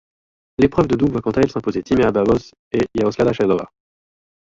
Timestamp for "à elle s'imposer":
1.29-1.83